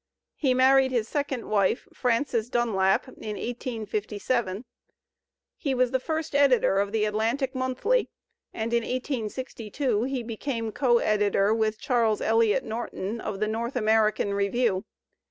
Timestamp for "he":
0.35-0.55, 5.57-5.75, 10.05-10.23